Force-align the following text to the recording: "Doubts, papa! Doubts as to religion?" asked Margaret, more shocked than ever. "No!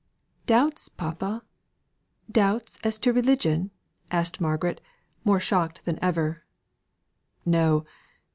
"Doubts, 0.47 0.89
papa! 0.89 1.43
Doubts 2.31 2.79
as 2.83 2.97
to 2.97 3.13
religion?" 3.13 3.69
asked 4.09 4.41
Margaret, 4.41 4.81
more 5.23 5.39
shocked 5.39 5.85
than 5.85 5.99
ever. 6.03 6.43
"No! 7.45 7.85